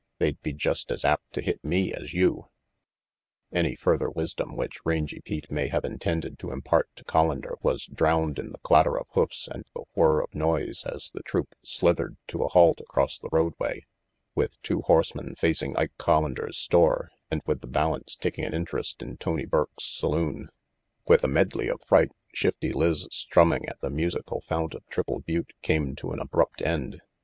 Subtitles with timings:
[0.17, 2.47] They'd be just as apt to hit me as you
[3.51, 8.39] Any further wisdom which Rangy Pete may have intended to impart to Collander was drowned
[8.39, 12.41] in the clatter of hoofs and the whir of noise as the troupe slithered to
[12.43, 13.85] a halt across the roadway,
[14.33, 19.17] with two horsemen facing Ike Collander's store and with the balance taking an interest in
[19.17, 20.49] Tony Burke's saloon.
[21.05, 25.53] With a medley of fright, Shifty Lizz' strumming at the musical fount of Triple Butte
[25.61, 27.01] came to an abrupt end.